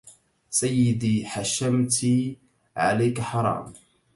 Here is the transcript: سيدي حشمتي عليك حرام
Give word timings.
سيدي 0.49 1.25
حشمتي 1.25 2.37
عليك 2.75 3.21
حرام 3.21 3.73